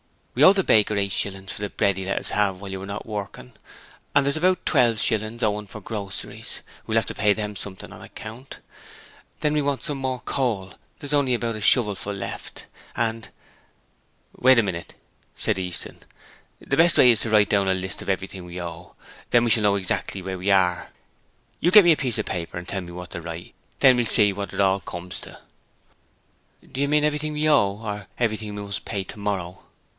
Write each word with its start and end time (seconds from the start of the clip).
'We 0.33 0.45
owe 0.45 0.53
the 0.53 0.63
baker 0.63 0.95
eight 0.97 1.11
shillings 1.11 1.51
for 1.51 1.61
the 1.61 1.69
bread 1.69 1.97
he 1.97 2.05
let 2.05 2.17
us 2.17 2.29
have 2.31 2.59
while 2.59 2.71
you 2.71 2.79
were 2.79 2.85
not 2.87 3.05
working, 3.05 3.51
and 4.15 4.25
there's 4.25 4.37
about 4.37 4.65
twelve 4.65 4.97
shillings 4.99 5.43
owing 5.43 5.67
for 5.67 5.81
groceries. 5.81 6.61
We'll 6.87 6.95
have 6.95 7.05
to 7.07 7.13
pay 7.13 7.33
them 7.33 7.55
something 7.55 7.91
on 7.93 8.01
account. 8.01 8.59
Then 9.41 9.53
we 9.53 9.61
want 9.61 9.83
some 9.83 9.97
more 9.99 10.21
coal; 10.21 10.73
there's 10.97 11.13
only 11.13 11.33
about 11.35 11.57
a 11.57 11.61
shovelful 11.61 12.13
left, 12.13 12.65
and' 12.95 13.29
'Wait 14.41 14.57
a 14.57 14.63
minnit,' 14.63 14.95
said 15.35 15.59
Easton. 15.59 15.99
'The 16.65 16.77
best 16.77 16.97
way 16.97 17.11
is 17.11 17.19
to 17.21 17.29
write 17.29 17.53
out 17.53 17.67
a 17.67 17.73
list 17.73 18.01
of 18.01 18.09
everything 18.09 18.45
we 18.45 18.59
owe; 18.59 18.95
then 19.29 19.43
we 19.43 19.51
shall 19.51 19.63
know 19.63 19.75
exactly 19.75 20.21
where 20.21 20.37
we 20.39 20.49
are. 20.49 20.91
You 21.59 21.69
get 21.69 21.83
me 21.83 21.91
a 21.91 21.97
piece 21.97 22.17
of 22.17 22.25
paper 22.25 22.57
and 22.57 22.67
tell 22.67 22.81
me 22.81 22.91
what 22.93 23.11
to 23.11 23.21
write. 23.21 23.53
Then 23.81 23.97
we'll 23.97 24.05
see 24.07 24.31
what 24.33 24.53
it 24.53 24.61
all 24.61 24.79
comes 24.79 25.19
to.' 25.19 25.39
'Do 26.71 26.81
you 26.81 26.87
mean 26.87 27.03
everything 27.03 27.33
we 27.33 27.47
owe, 27.49 27.79
or 27.81 28.07
everything 28.17 28.55
we 28.55 28.61
must 28.63 28.85
pay 28.85 29.03
tomorrow.' 29.03 29.61